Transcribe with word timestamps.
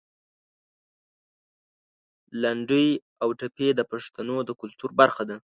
لنډۍ 2.41 2.87
او 3.23 3.29
ټپې 3.39 3.67
د 3.75 3.81
پښتنو 3.91 4.35
د 4.47 4.49
کلتور 4.61 4.91
برخه 4.99 5.23
ده. 5.29 5.37